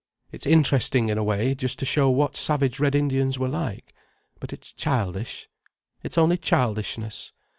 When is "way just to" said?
1.23-1.85